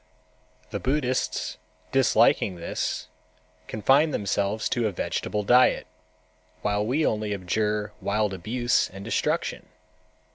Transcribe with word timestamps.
The 0.71 0.79
Buddhists, 0.79 1.59
disliking 1.91 2.55
this, 2.55 3.07
confine 3.67 4.09
themselves 4.09 4.67
to 4.69 4.87
a 4.87 4.91
vegetable 4.91 5.43
diet, 5.43 5.85
while 6.63 6.83
we 6.83 7.05
only 7.05 7.35
abjure 7.35 7.93
wild 8.01 8.33
abuse 8.33 8.89
and 8.89 9.05
destruction. 9.05 9.67